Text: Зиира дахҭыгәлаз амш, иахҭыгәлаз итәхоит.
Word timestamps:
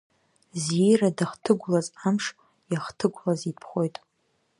Зиира 0.63 1.09
дахҭыгәлаз 1.17 1.87
амш, 2.07 2.25
иахҭыгәлаз 2.71 3.41
итәхоит. 3.51 3.95